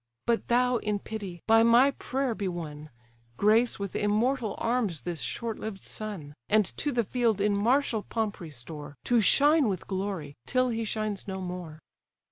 But 0.25 0.47
thou, 0.47 0.77
in 0.77 0.97
pity, 0.97 1.43
by 1.45 1.61
my 1.61 1.91
prayer 1.91 2.33
be 2.33 2.47
won: 2.47 2.89
Grace 3.37 3.77
with 3.77 3.95
immortal 3.95 4.55
arms 4.57 5.01
this 5.01 5.21
short 5.21 5.59
lived 5.59 5.81
son, 5.81 6.33
And 6.49 6.65
to 6.77 6.91
the 6.91 7.03
field 7.03 7.39
in 7.39 7.55
martial 7.55 8.01
pomp 8.01 8.39
restore, 8.39 8.95
To 9.03 9.21
shine 9.21 9.69
with 9.69 9.85
glory, 9.85 10.33
till 10.47 10.69
he 10.69 10.85
shines 10.85 11.27
no 11.27 11.39
more!" 11.39 11.77